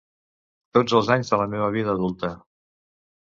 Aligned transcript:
Tots 0.77 0.95
els 0.99 1.11
anys 1.17 1.29
de 1.35 1.39
la 1.41 1.47
meva 1.53 1.67
vida 1.77 1.93
adulta. 1.97 2.31